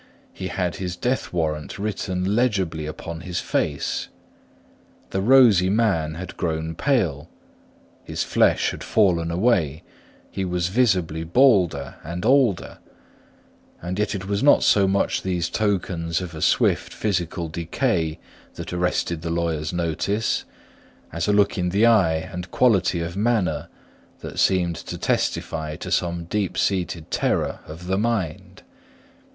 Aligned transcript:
He 0.33 0.47
had 0.47 0.77
his 0.77 0.95
death 0.95 1.31
warrant 1.31 1.77
written 1.77 2.35
legibly 2.35 2.87
upon 2.87 3.21
his 3.21 3.39
face. 3.39 4.07
The 5.11 5.21
rosy 5.21 5.69
man 5.69 6.15
had 6.15 6.37
grown 6.37 6.73
pale; 6.73 7.29
his 8.03 8.23
flesh 8.23 8.71
had 8.71 8.83
fallen 8.83 9.29
away; 9.29 9.83
he 10.31 10.43
was 10.43 10.69
visibly 10.69 11.23
balder 11.23 11.97
and 12.03 12.25
older; 12.25 12.79
and 13.79 13.99
yet 13.99 14.15
it 14.15 14.25
was 14.27 14.41
not 14.41 14.63
so 14.63 14.87
much 14.87 15.21
these 15.21 15.49
tokens 15.49 16.19
of 16.19 16.33
a 16.33 16.41
swift 16.41 16.91
physical 16.91 17.47
decay 17.47 18.17
that 18.55 18.73
arrested 18.73 19.21
the 19.21 19.29
lawyer's 19.29 19.71
notice, 19.71 20.45
as 21.13 21.27
a 21.27 21.31
look 21.31 21.59
in 21.59 21.69
the 21.69 21.85
eye 21.85 22.15
and 22.15 22.49
quality 22.49 23.01
of 23.01 23.15
manner 23.15 23.67
that 24.21 24.39
seemed 24.39 24.77
to 24.77 24.97
testify 24.97 25.75
to 25.75 25.91
some 25.91 26.23
deep 26.23 26.57
seated 26.57 27.11
terror 27.11 27.59
of 27.67 27.85
the 27.85 27.99
mind. 27.99 28.63